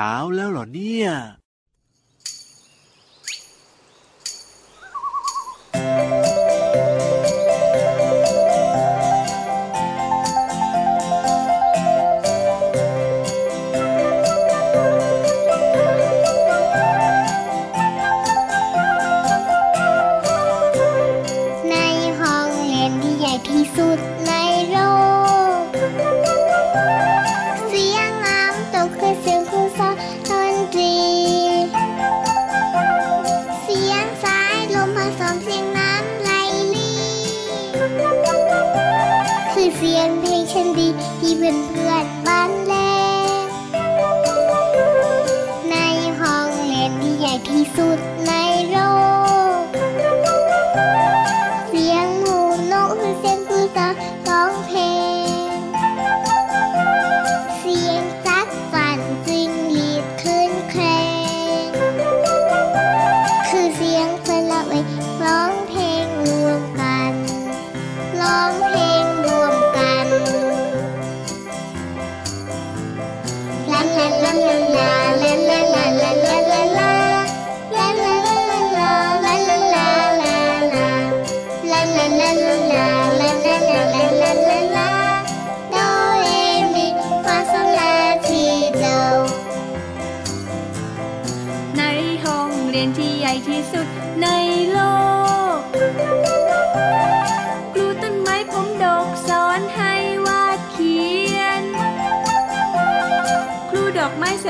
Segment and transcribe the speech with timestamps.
[0.00, 1.10] ช้าแล้วเหรอเนี่ย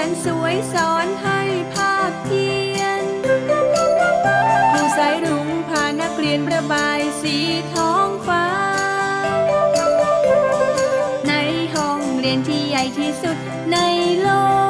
[0.01, 1.41] แสนสวยสอนให้
[1.75, 3.03] ภาพเพียน
[4.73, 7.37] ผู้สายรุ้งพานักเรียนประบายสี
[7.73, 8.47] ท้องฟ้า
[11.29, 11.33] ใน
[11.75, 13.37] ห้องเรียนที่ใหญ่ที่สุด
[13.73, 13.77] ใน
[14.21, 14.29] โล
[14.69, 14.70] ก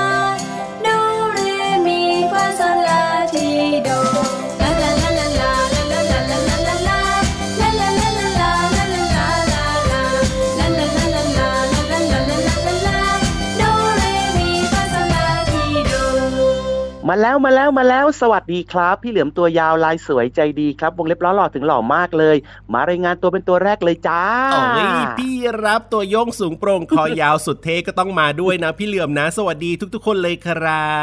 [17.13, 22.35] มาแล้วมาแล้วมาแล้วสวัสดีครับ พี่เหลือมตัวยาวลายสวยใจดีครับวงเล็บล้อหล่อถึงหล่อมากเลย
[22.73, 24.85] มารายงานตัวเป็นตัวแรกเลยจ้าโอ้ย
[25.19, 25.33] พี่
[25.65, 30.99] รับตัวโยงสูงโปร่งคอยาวสุดเท่ก็ต้องมาด้วยนะ พี่เหลือมนะ สวัสดีทุก ๆ คนเลยครั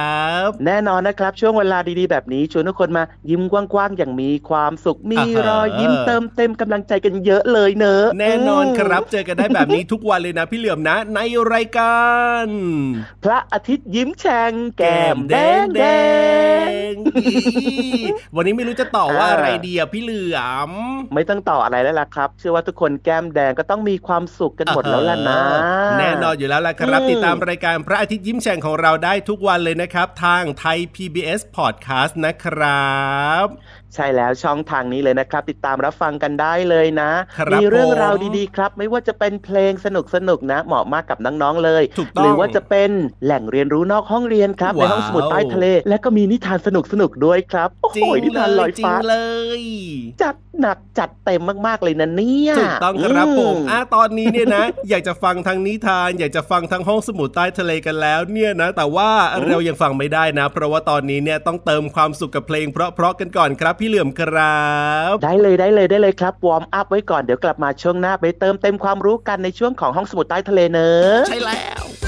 [0.47, 5.19] บ แน่นอนนะครับ ช่วงเวลาดีๆ แบบนี้ชวนทุกคนมายิ้มกว้างๆอย่างมีความสุขมี
[5.49, 11.21] รอยยิ้มเติมเต็มกำลังใจกันเยอะเลยเนอะแน่นอนครับเจอกันได้แบบนี้ทุกวันเลยนะ พี่เหลือมนะ ใน
[11.53, 12.03] รายกา
[12.43, 12.45] ร
[13.25, 15.98] พระอาทิตย์ยิ้มแฉ่งแก้มแดงแดง
[18.37, 20.71] วันนี้ไม่รู้จะต่อว่าอะไรดีอะพี่เหลือม
[21.15, 25.41] ไม่ต้องต่ออะไรแล้วล่ะครับ เชื่อว่าทุกคนแก้มแดงก็ต้องมีความสุขกันหมดแล้วล่ะนะ
[25.99, 32.99] แน่นอนอยู่แล้วล่ะครับ ติดตามรายการพระอาทิตย์ยิ้มแฉ่งของเราได้ทุกวันเลยนะครับ ทางไทย PBS Podcast นะครั
[33.45, 33.47] บ
[33.95, 37.11] ใช่แล้วช่องทางนี้เลยนะครับ ติดตามรับฟังกันได้เลยนะ
[37.53, 39.87] มีเรื่องราวดีๆครับ ไม่ว่าจะเป็นเพลงส
[40.29, 41.83] นุกๆนะ เหมาะมากกับน้องๆเลย
[42.21, 42.91] หรือว่าจะเป็น
[43.25, 49.17] แหล่งเรียนรู้นอกห้องเรียนครับ ในห้องสมุดใต้ทะเล และก็มีนิทานสนุกสนุกๆด้วยครับโอ้จโหริงนิเลทานลอยยจริงฟ้าเล
[49.61, 49.63] ย
[50.23, 59.11] จัดหนักจัดเต็มมากๆเลยนะเนี่ยถูกต้องครับผมอือะตอนนี้เนี่ยนะ อยากจะฟังทั้งนิทาน อยากจะฟังทั้งห้องสมุดใต้ทะเลกันแล้วเนี่ยนะ แต่ว่า
[59.47, 64.61] เรายังฟังไม่ได้นะ เพราะว่าตอนนี้เนี่ยต้องเติมความสุขกับเพลงเพราะๆกันก่อนครับพี่เหลื่อมครั
[65.11, 72.08] บ ได้เลยได้เลยได้เลยครับ warm up ไว้ก่อนเดี๋ยวกลับมาช่วงหน้าไปเติมเต็มความรู้กันในช่วงของห้องสมุดใต้ทะเลเนอะใช่แล้ว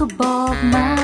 [0.00, 0.97] above my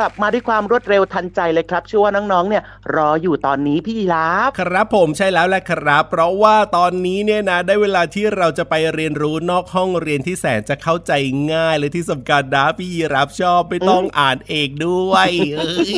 [0.00, 2.62] กลับมาด้วยความรวดเร็วทันใจเลยครับเชื่อว่าน้องๆเนี่ย
[2.94, 11.12] รออยู่ตอนนี้พี่ยีราฟครับผมใช่แล้วแหละครับ เพราะว่าตอนนี้เนี่ยนะได้เวลาที่เราจะไปเรียนรู้นอกห้องเรียนที่แสนจะเข้าใจ
[11.52, 15.92] ง่ายเลยที่สำคัญนะพี่ยีรับชอบไม่ต้องอ่านเองด้วยเอ้ย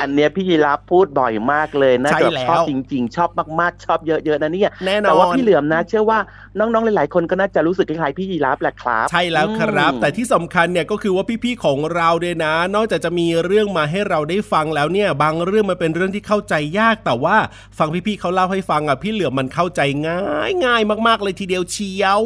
[0.00, 6.18] อันเนี้ยพี่ยีราฟพูดบ่อยมากเลยนะใช่แบบแล้วชอบจริง ๆ ชอบมากๆ ชอบเยอะๆนะเนี่ยแน่นอนแต่ว่าพี่เหลือมนะ เชื่อว่า
[6.58, 17.36] น้องๆหลายๆคนก็น่าจะรู้สึกคล้ายๆพี่ยีราฟแหละครับ ใช่แล้วครับอืมแต่ที่สำคัญเนี่ยก็คือว่าพี่ๆของเราเนี่ยนะ นอกจากจะมีเรื่องมาให้เราได้ฟังแล้วเนี่ย บางเรื่องมันเป็นเรื่องที่เข้าใจยากแต่ว่า
[17.78, 22.22] ฟังพี่ๆเขาเล่าให้ฟังอะพี่เหลือมมันเข้าใจง่ายง่ายมากๆเลยทีเดียวเชียว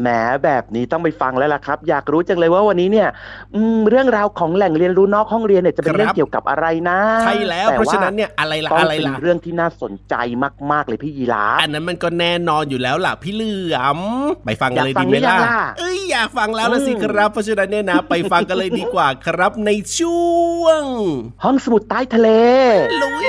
[0.00, 0.08] แหม
[0.44, 3.08] แบบนี้ต้องไปฟังแล้วล่ะครับ อยากรู้จังเลยว่าวันนี้เนี่ย
[3.54, 10.14] อืมเรื่องราวของแหล่งเรียนรู้นอกห้องเรียนเนี่ยจะเป็นครับเรื่องเกี่ยวกับอะไรนะใช่แล้วแต่เพราะฉะนั้นเนี่ยอะไรล่ะต้องอะไรเป็นล่ะเรื่องที่น่าสนใจ
[10.72, 13.98] มากๆเลยพี่ยีราฟอันนั้นมันก็แน่นอนอยู่แล้วล่ะพี่เหลือม
[14.46, 20.01] ไปฟังกันเลยอยากฟัดีงไหมล่ะหรือยังล่ะเอ้ยอยากฟังแล้วละสิอืมครับเพราะฉะนั้นเนี่ยนะ ไปฟังกันเลยดีกว่าครับในช่
[20.62, 20.84] วง
[21.44, 22.28] ห้องสมุดใต้ทะเล
[23.02, 23.26] ลุย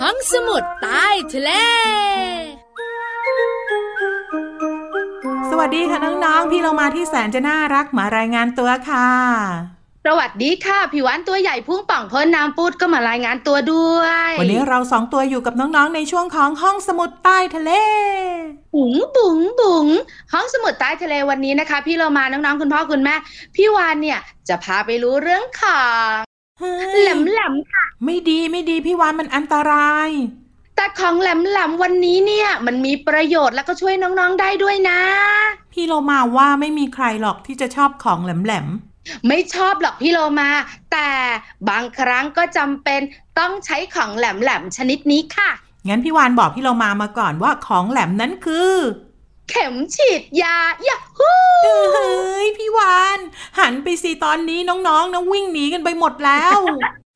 [0.00, 1.50] ห้องสมุดใต้ทะเล
[5.50, 9.73] สวัสดีค่ะน้องๆ พี่เรามาที่แสนจะน่ารักมารายงานตัวค่ะ
[10.08, 17.70] สวัสดีค่ะผิวหวานตัวใหญ่พุ่งป่องพ้นน้ำปูดก็มารายงานตัวด้วย วันนี้เราสองตัวอยู่กับน้องๆในช่วงของห้องสมุดใต้ทะเล
[18.74, 19.86] บุ๋งบุ๋งบุ๋ง
[20.32, 23.14] ห้องสมุดใต้ทะเลวันนี้นะคะ พี่เรามาน้องๆคุณพ่อคุณแม่
[23.56, 24.18] พี่วานเนี่ย
[24.48, 25.82] จะพาไปรู้เรื่องขอ
[26.12, 26.16] ง
[26.60, 30.08] เฮ้ยแหลมแหลมๆค่ะ ไม่ดีไม่ดีพี่วานมันอันตราย
[30.76, 35.00] แต่ของแหลมแหลมๆวันนี้เนี่ยมันมีประโยชน์แล้วก็ช่วยน้องๆได้ด้วยนะ
[35.72, 38.68] พี่เรามาว่าไม่มีใครหรอกที่จะชอบของแหลม
[39.28, 40.50] ไม่ชอบหรอกพี่โลมา
[40.92, 41.10] แต่
[41.68, 43.00] บางครั้งก็จำเป็น
[43.38, 48.74] ต้องใช้ของแหลมแหลมๆชนิดนี้ค่ะๆงั้นพี่วานบอกพี่เรามามาก่อนว่าของแหลมนั้นคือ
[49.50, 50.58] เข็มฉีดยา
[50.88, 51.32] ยาฮู
[51.94, 53.18] เฮ้ยพี่วาน
[53.58, 56.58] หันไปสิตอนนี้น้องๆนะวิ่งหนีกันไปหมดแล้ว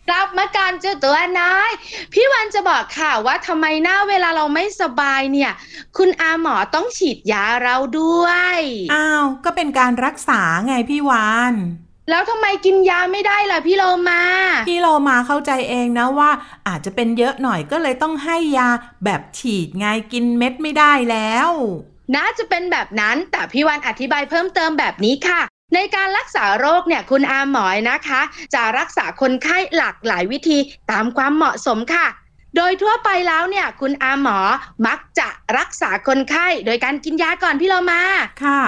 [0.08, 1.70] กลับมาการเจ้าตัวน้อย
[2.12, 5.52] พี่วันจะบอกค่ะว่าทำไมหน้าเวลาเราไม่สบายเนี่ย
[5.96, 8.58] คุณอาหมอต้องฉีดยาเราด้วย
[8.94, 11.54] อ้าวก็เป็นการรักษาไงพี่วาน
[12.10, 14.22] แล้วทำไมกินยาไม่ได้ล่ะพี่โลมา
[14.68, 16.30] พี่เรามาเข้าใจเองนะว่า
[16.68, 18.68] อาจจะเป็นเยอะหน่อยก็เลยต้องให้ยา
[19.04, 21.50] แบบฉีดไงกินเม็ดไม่ได้แล้ว
[22.16, 25.40] น่าจะเป็นแบบนั้นแต่พี่วันอธิบายเพิ่มเติมแบบนี้ค่ะ
[25.74, 28.20] ในการรักษาโรคเนี่ยคุณอาหมอยนะคะ
[28.54, 30.58] จะรักษาคนไข้หลากหลายวิธี
[30.90, 32.06] ตามความเหมาะสมค่ะ
[32.56, 34.38] โดยทั่วไปแล้วเนี่ยคุณอาหมอ
[34.86, 38.02] มักจะรักษาคนไข้ โดยการกินยาก่อนพี่โลมา
[38.44, 38.62] ค่ะ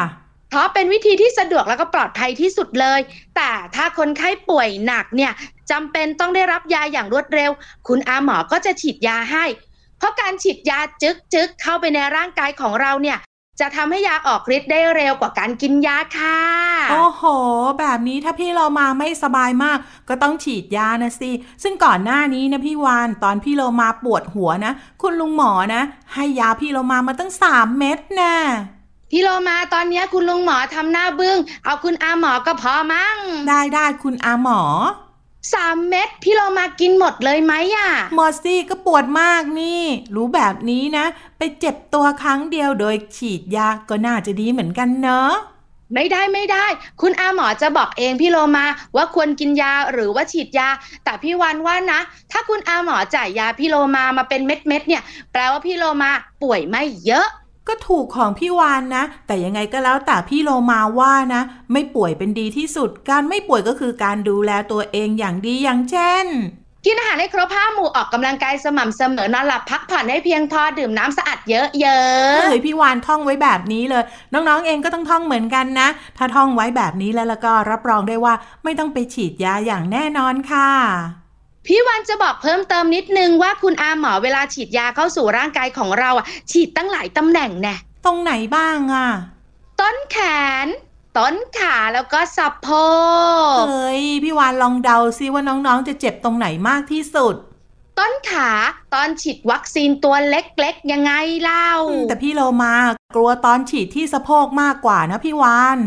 [0.50, 3.00] เพราะเป็นวิธีที่สะดวกแล้วก็ปลอดภัยที่สุดเลย
[3.36, 5.32] แต่ถ้าคนไข้ป่วยหนักเนี่ย
[5.70, 7.50] จำเป็นต้องได้รับยาอย่างรวดเร็ว
[7.88, 9.44] คุณอาหมอก็จะฉีดยาให้
[9.98, 13.18] เพราะการฉีดยาจึกจึกๆเข้าไปในร่างกายของเราเนี่ย
[13.60, 16.40] จะทำให้ยาออกฤทธิ์ได้เร็วกว่าการกินยาค่ะ
[16.90, 17.22] โอ้โห
[17.78, 21.30] แบบนี้ถ้าพี่เรามาไม่สบายมาก ก็ต้องฉีดยานะสิ
[21.62, 25.82] ซึ่งก่อนหน้านี้นะพี่วานตอนพี่เรามาปวดหัวนะ คุณลุงหมอนะ
[26.14, 28.36] ให้ยาพี่เรามามาตั้งสามเม็ดแน่
[29.10, 33.16] พี่โลมาตอนเนี้ยคุณลุงหมอทำหน้าบึง้ง เอาคุณอาหมอก็พอมั้ง
[33.48, 34.60] ได้ได้คุณอาหมอ
[35.54, 39.82] สามเม็ดพี่โลมากินหมดเลยไหมอะหมอซี่ก็ปวดมากนี่
[40.14, 41.04] รู้แบบนี้นะ
[41.38, 45.32] ไปเจ็บตัวครั้งเดียวโดยฉีดยาก็น่าจะดีเหมือนกันเนอะ
[45.94, 46.66] ไม่ได้ไม่ได้
[47.00, 48.66] คุณอาหมอจะบอกเองพี่โลมา
[48.96, 50.68] ว่าควรกินยาหรือว่าฉีดยา
[51.04, 52.00] แต่พี่วันว่านะ
[52.32, 56.10] ถ้าคุณอาหมอจ่ายยาพี่โลมามาเป็นเม็ดเม็ดๆเนี่ย แปลว่าพี่โลมา
[56.42, 57.26] ป่วยไม่เยอะ
[57.70, 66.26] ก็ถูกของพี่วานนะ แต่ยังไงก็แล้วแต่พี่โลมาว่านะ ไม่ป่วยเป็นดีที่สุด การไม่ป่วยก็คือการดูแลตัวเองอย่างดีอย่างเช่น
[66.86, 71.66] กินอาหารให้ครบห้าหมู่ออกกำลังกายสม่ำเสมอนอนหลับพักผ่อนให้เพียงพอดื่มน้ำสะอาดเยอะ
[72.36, 78.34] เฮ้ยพี่วานท่องไว้แบบนี้เลย น้องๆเองก็ต้องท่องเหมือนกันนะ ถ้าท่องไว้แบบนี้แล้วแล้วก็รับรองได้ว่า
[78.64, 81.19] ไม่ต้องไปฉีดยาอย่างแน่นอนค่ะๆ
[81.66, 87.76] พี่วันจะบอกเพิ่มเติมนิดนึงว่าคุณอาหมอเวลาฉีดยาเข้าสู่ร่างกายของเราอะ ฉีดตั้งหลายตำแหน่งแน่
[88.06, 89.08] ตรงไหนบ้างอะ
[89.80, 90.16] ต้นแข
[90.64, 90.66] น
[91.16, 92.68] ต้นขาแล้วก็สะโพ
[93.60, 97.34] กเฮ้ยพี่วานลองเดาซิว่าน้องๆ จะเจ็บตรงไหนมากที่สุด
[97.98, 98.50] ต้นขา
[98.94, 101.12] ตอนฉีดวัคซีนตัวเล็กๆ ยังไง
[101.42, 102.74] เล่าอืมแต่พี่โลมา
[103.16, 105.78] กลัวตอนฉีดที่สะโพกมากกว่านะพี่วาน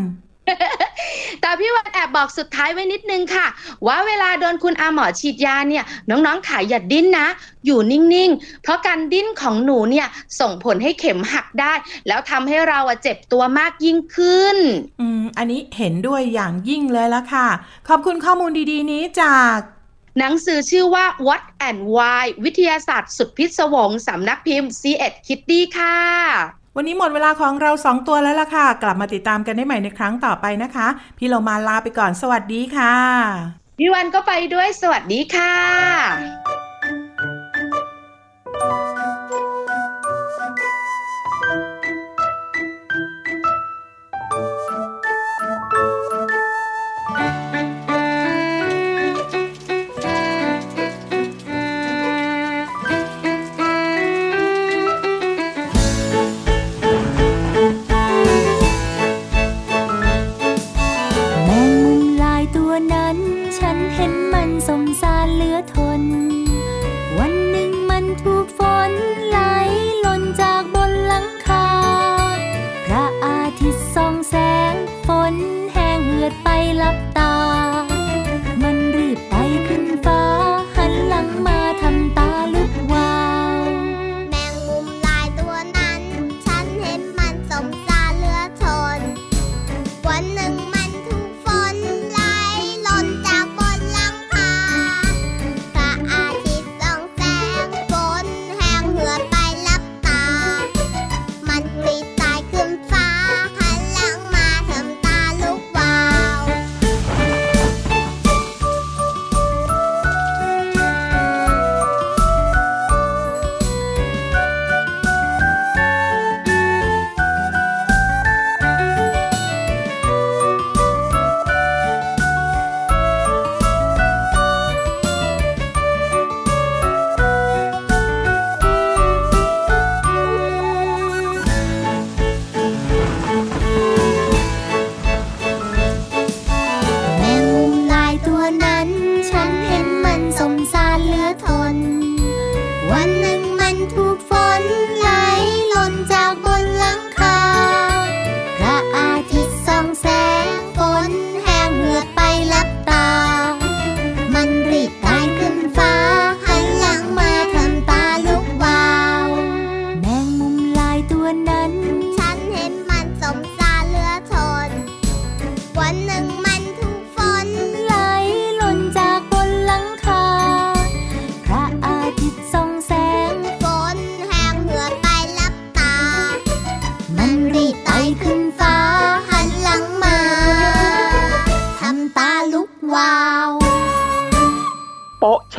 [1.42, 3.48] แต่พี่วันแอบบอกสุดท้ายไว้นิดนึงค่ะ
[3.88, 7.28] ว่าเวลาโดนคุณอาหมอฉีดยาเนี่ยน้องๆขาอย่าดิ้นนะ
[7.66, 10.08] อยู่นิ่งๆ เพราะการดิ้นของหนูเนี่ย
[10.40, 11.74] ส่งผลให้เข็มหักได้
[12.08, 14.58] แล้วทำให้เราอะเจ็บตัวมากยิ่งขึ้น
[15.02, 17.48] อืม อันนี้เห็นด้วยอย่างยิ่งเลยละค่ะ
[17.88, 19.58] ขอบคุณข้อมูลดีๆ นี้จาก
[20.20, 30.88] หนังสือชื่อว่า What and Why วิทยาศาสตร์สุดพิศวงสำนักพิมพ์ C1 Kitty ค่ะ วันนี้หมดเวลาของเราสองตัวแล้วล่ะค่ะ กลับมาติดตามกันได้ใหม่ในครั้งต่อไปนะคะ
[31.18, 32.96] พี่เรามาลาไปก่อนสวัสดีค่ะ
[33.80, 35.56] พี่วันก็ไปด้วยสวัสดีค่ะ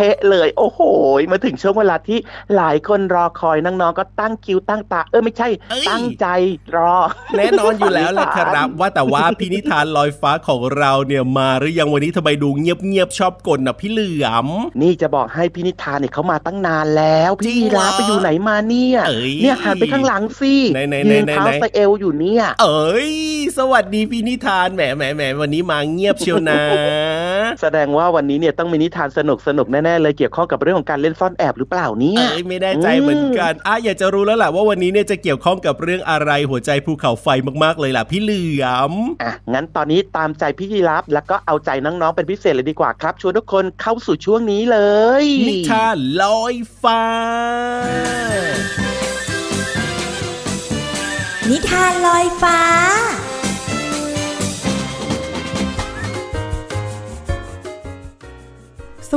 [0.04, 0.68] ะเชะเลย โอ้
[1.14, 2.18] โหมาถึงช่วงเวลาที่
[2.56, 6.26] หลายคนรอคอยน้องๆก็ตั้งคิวตั้งตา เออไม่ใช่เอ้ยตั้งใจ
[6.76, 6.94] รอ
[7.36, 14.46] แน่นอนอยู่แล้วแหละครับ ว่าแต่ว่าพี่นิทานลอยฟ้าของเราเนี่ยมาหรือยังวันนี้ทำไมดูเงียบๆชอบกลนะพี่เหลือม
[14.82, 20.54] นี่จะบอกให้พี่นิทานเนี่ยเขามาตั้งนานแล้วจริพี่งเหรอลาไปอยู่ไหนมาเนี่ยเอ้ยเนี่ยหันไปข้างหลังสิ
[20.88, 23.10] ไหนๆๆๆยืนเท้าสะเอวอยู่เนี่ย เอ้ย
[23.58, 26.62] สวัสดีพี่นิทานแหมแหมแหมวันนี้มาเงียบเชียวนะ
[27.62, 37.26] แสดงว่าวันนี้เนี่ยต้องมีนิทานสนุกสนุกๆแน่ๆเลยเกี่ยวข้องกับเรื่องของการเล่นซ่อนแอบหรือเปล่าเนี่ยเอ้ยไม่แน่ใจเหมือนกันอะอยากจะรู้แล้วแหละว่าวันนี้เนี่ยจะเกี่ยวข้องกับเรื่องอะไรหัวใจภูเขาไฟ
[37.64, 44.78] มากๆเลยล่ะพี่เหลือมอะงั้นตอนนี้ตามใจพี่ยีรับแล้วก็เอาใจน้องๆเป็นพิเศษเลยดีกว่าครับชวนทุกคนเข้าสู่ช่วงนี้เล
[45.22, 47.02] ย นิทานลอยฟ้า
[51.50, 52.58] นิทานลอยฟ้า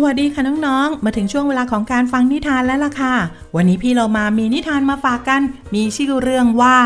[0.04, 3.16] วัสดีค่ะน้องๆ มาถึงช่วงเวลาของการฟังนิทานแล้วล่ะค่ะ
[3.56, 5.42] วันนี้พี่เรามามีนิทานมาฝากกัน
[5.76, 6.78] มีชื่อเรื่องว่า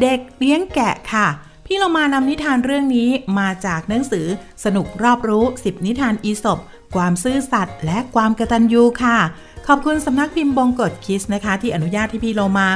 [0.00, 1.26] เด็กเลี้ยงแกะค่ะ
[1.66, 4.26] พี่เรามานำนิทานเรื่องนี้มาจากหนังสือ
[4.64, 6.58] สนุกรอบรู้ 10 นิทานอีสบ
[6.94, 9.18] ความซื่อสัตย์และความกระตัญญูค่ะ
[9.66, 12.68] ขอบคุณสำนักพิมพ์บงกฎคิสนะคะ ที่อนุญาตให้พี่เรามา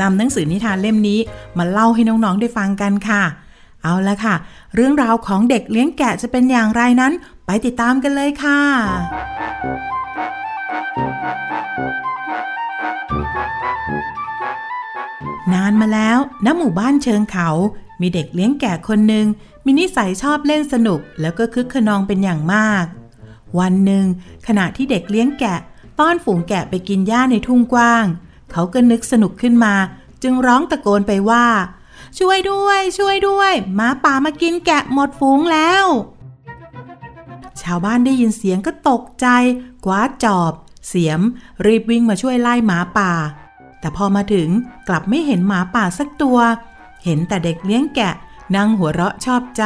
[0.00, 1.20] นำหนังสือนิทานเล่มนี้
[1.58, 3.22] มาเล่าให้น้องๆได้ฟังกันค่ะ
[3.82, 4.34] เอาละค่ะ
[4.74, 7.12] เรื่องราวของเด็กเลี้ยงแกะจะเป็นอย่างไรนั้น
[7.46, 8.60] ไปติดตามกันเลยค่ะ
[15.52, 17.48] นานมาแล้วณหมู่บ้านเชิงเขา
[18.00, 19.26] มีเด็กเลี้ยงแกะคนหนึ่ง
[19.64, 22.84] มีนิสัยชอบเล่นสนุก แล้วก็คึกขนองเป็นอย่างมาก
[23.58, 24.04] วันหนึ่ง
[24.46, 25.58] ขณะที่เด็กเลี้ยงแกะ
[26.00, 28.04] ต้อนฝูงแกะไปกินหญ้าในทุ่งกว้าง
[28.50, 29.74] เขาก็นึกสนุกขึ้นมา
[30.22, 31.46] จึงร้องตะโกนไปว่า
[32.18, 35.84] ช่วยด้วย ช่วยด้วยหมาป่ามากินแกะหมดฝูงแล้ว
[37.62, 39.26] ชาวบ้านได้ยินเสียงก็ตกใจ
[39.86, 40.52] กวาจอบ
[40.88, 41.20] เสียม
[41.66, 43.12] รีบวิ่งมาช่วยไล่หมาป่า
[43.80, 44.48] แต่พอมาถึง
[44.88, 46.38] กลับไม่เห็นหมาป่าสักตัว
[47.04, 48.14] เห็นแต่เด็กเลี้ยงแกะ
[48.56, 49.64] นั่งหัวเราะชอบใจ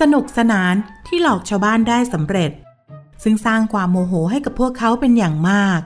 [0.00, 0.74] สนุกสนาน
[1.06, 2.50] ที่หลอกชาวบ้านได้สำเร็จ
[3.22, 5.80] ซึ่งสร้างความโมโหให้กับพวกเขาเป็นอย่างมาก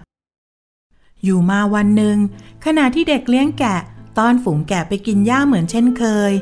[1.24, 2.16] อยู่มาวันหนึ่ง
[2.64, 3.78] ขณะที่เด็กเลี้ยงแกะ
[4.18, 6.32] ต้อนฝูงแกะไปกินหญ้าเหมือนเช่นเคย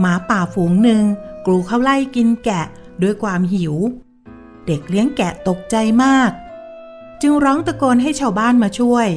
[0.00, 1.02] หมาป่าฝูงหนึ่ง
[1.46, 2.64] กลูเข้าไล่กินแกะ
[3.02, 3.74] ด้วยความหิว
[4.66, 6.30] เด็กเลี้ยงแกะตกใจมาก
[7.22, 9.08] จึงร้องตะโกนให้ชาวบ้านมาช่วย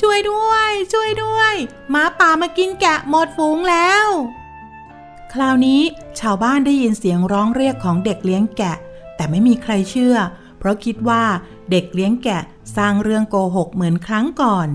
[0.00, 1.54] ช่วยด้วย ช่วยด้วย
[1.90, 4.06] หมาป่ามากินแกะหมดฝูงแล้ว
[5.32, 5.80] คราวนี้
[6.20, 8.76] ชาวบ้านได้ยินเสียงร้องเรียกของเด็กเลี้ยงแกะ
[9.16, 10.16] แต่ไม่มีใครเชื่อ
[10.58, 11.24] เพราะคิดว่า
[11.70, 12.42] เด็กเลี้ยงแกะ
[12.76, 14.68] สร้างเรื่องโกหกเหมือนครั้งก่อน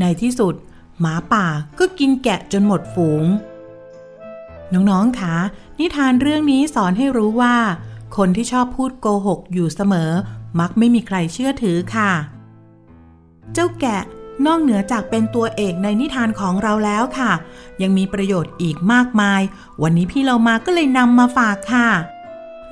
[0.00, 0.54] ในที่สุด
[1.00, 1.46] หมาป่า
[1.78, 3.24] ก็กินแกะจนหมดฝูง
[4.74, 5.36] น้องๆคะ
[5.80, 7.56] นิทานเรื่องนี้สอนให้รู้ว่า
[8.16, 10.10] คนที่ชอบพูดโกหกอยู่เสมอ
[10.60, 12.12] มักไม่มีใครเชื่อถือค่ะ
[13.52, 14.02] เจ้าแกะ
[14.46, 17.32] นอกเหนือจากเป็นตัวเอกในนิทานของเราแล้วค่ะ
[17.82, 19.40] ยังมีประโยชน์อีกมากมาย
[19.82, 21.88] วันนี้พี่เรามาก็เลยนำมาฝากค่ะ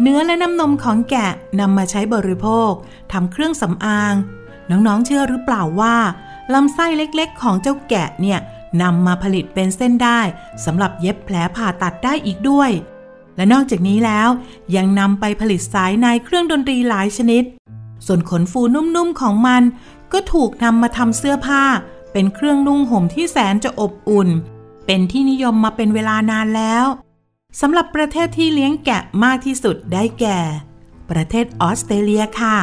[0.03, 2.71] เนื้อและน้ำนมของแกะนำมาใช้บริโภค
[3.13, 4.15] ทำเครื่องสำอาง
[4.71, 5.97] น้องๆเชื่อหรือเปล่าว่า
[6.55, 8.39] ลำไส้เล็กๆ ของเจ้าแกะเนี่ย
[8.83, 10.21] นำมาผลิตเป็นเส้นได้
[10.65, 12.71] สำหรับเย็บแผลผ่าตัดได้อีกด้วย
[13.37, 14.29] และนอกจากนี้แล้ว
[14.77, 17.43] ยังนำไปผลิตสายในเครื่องดนตรีหลายชนิด
[18.07, 19.63] ส่วนขนฟูนุ่มๆของมัน
[20.13, 21.65] ก็ถูกนำมาทำเสื้อผ้า
[22.13, 24.29] เป็นเครื่องนุ่งห่มที่แสนจะอบอุ่น
[24.87, 26.85] เป็นที่นิยมมาเป็นเวลานานแล้ว
[27.61, 30.41] สำหรับประเทศที่เลี้ยงแกะมากที่สุดได้แก่
[31.11, 32.59] ประเทศออสเตรเลียค่ะ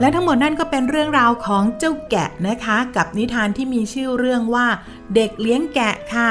[0.00, 4.66] และทั้งหมดนั่นก็เป็นเรื่องราวของเจ้าแกะนะคะ กับนิทานที่มีชื่อเรื่องว่า
[5.14, 6.30] เด็กเลี้ยงแกะค่ะ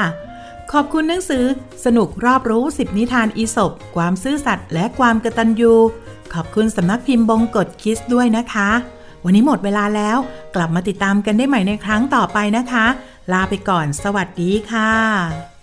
[0.72, 1.44] ขอบคุณหนังสือ
[1.84, 5.74] สนุกรอบรู้สิบนิทานอีสบความซื่อสัตย์และความกระตัญญู
[6.34, 8.70] ขอบคุณสำนักพิมพ์บงกฎคิสด้วยนะคะ
[9.24, 10.18] วันนี้หมดเวลาแล้ว
[10.54, 12.86] กลับมาติดตามกันได้ใหม่ในครั้งต่อไปนะคะ
[13.32, 15.57] ลาไปก่อน สวัสดีค่ะ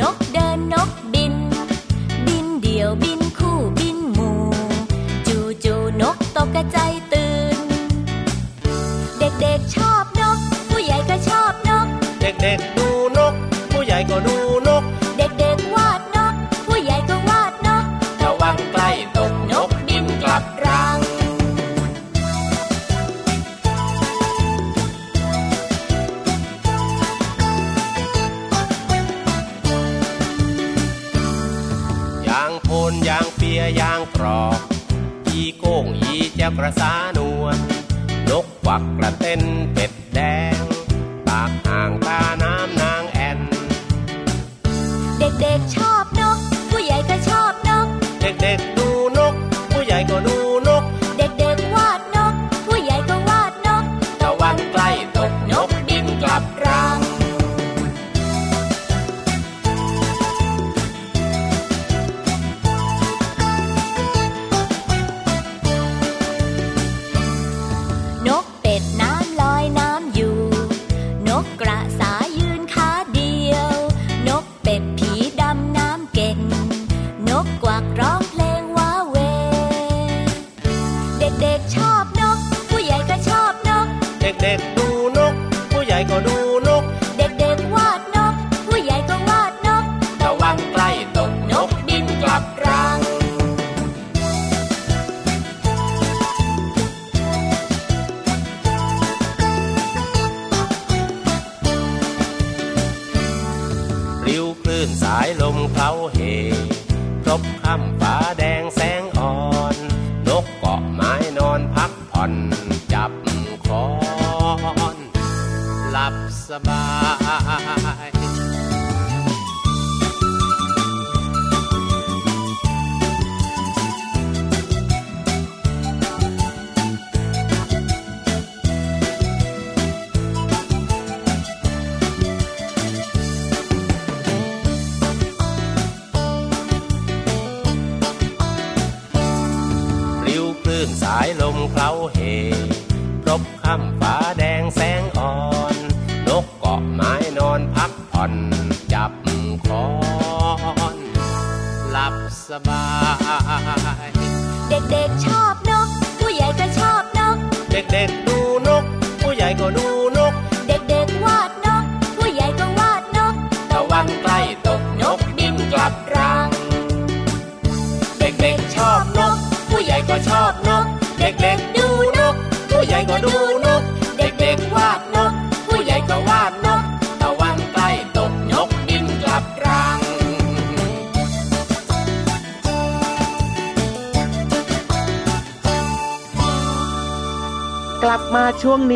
[0.00, 1.34] นกเดินนกบิน
[2.26, 4.38] บินเดี่ยวบินคู่บินหมู่
[5.26, 6.92] จูจูนกตกกระใจาย
[105.02, 106.18] สายลมเขาเฮ
[107.24, 108.44] ครบค่ำฟ้าแด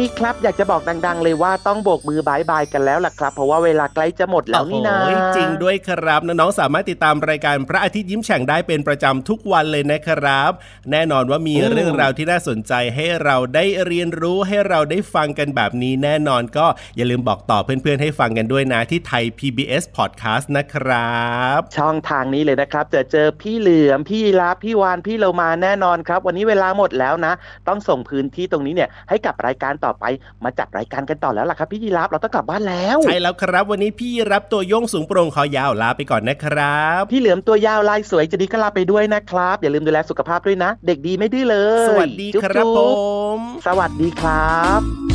[0.03, 10.51] นี้ครับอยากจะบอกดัง ๆ เลยว่าต้องโบกมือบายบายกันแล้วล่ะครับ เพราะว่าเวลาใกล้จะหมดแล้วนี่นะโอ้โหจริงด้วยครับน้องๆสามารถติดตามรายการพระอาทิตย์ยิ้มแฉ่งได้เป็นประจำทุกวันเลยนะครับ
[10.91, 21.23] แน่นอนว่ามีอืมเรื่องราวที่น่าสนใจให้เราได้เรียนรู้ให้เราได้ฟังกันแบบนี้แน่นอนก็อย่าลืมบอกต่อเพื่อนๆให้ฟังกันด้วยนะที่ไทย PBS Podcast นะครั
[21.59, 27.33] บ ช่องทางนี้เลยนะครับ จะเจอพี่เหลือมพี่ลาบพี่วานพี่เรามาแน่นอนครับ วันนี้เวลาหมดแล้วนะ
[27.69, 30.05] ต้องส่งพื้นที่ตรงนี้เนี่ยให้กับรายการต่อไป
[30.45, 42.95] มาจัดรายการกันต่อแล้วล่ะครับพี่ยีราฟเราต้องกลับบ้านแล้วใช่แล้วครับวันนี้พี่รับตัวโยงสูงโปร่งคอยาวลาไปก่อนนะครับพี่เหลือมตัวยาวลายสวยจะดีก็ลาไปด้วยนะครับ อย่าลืมดูแลสุขภาพด้วยนะ เด็กดีไม่ดื้อเลย สวัสดีจุ๊ครับผจุ๊
[43.39, 45.12] มสวัสดีครับ